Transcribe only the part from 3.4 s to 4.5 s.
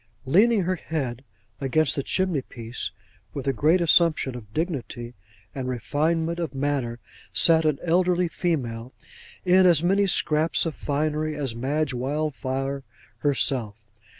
a great assumption